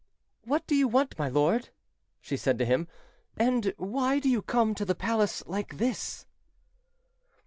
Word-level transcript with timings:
"What 0.45 0.65
do 0.65 0.73
you 0.73 0.87
want, 0.87 1.19
my 1.19 1.29
lord?" 1.29 1.69
she 2.21 2.35
said 2.35 2.57
to 2.57 2.65
him; 2.65 2.87
"and 3.37 3.71
why 3.77 4.17
do 4.17 4.29
you 4.29 4.41
come 4.41 4.73
to 4.73 4.83
the 4.83 4.95
palace 4.95 5.43
like 5.45 5.77
this?" 5.77 6.25